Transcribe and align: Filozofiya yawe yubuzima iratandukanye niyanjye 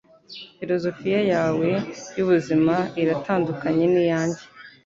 Filozofiya 0.57 1.21
yawe 1.33 1.69
yubuzima 2.17 2.75
iratandukanye 3.01 3.85
niyanjye 3.93 4.43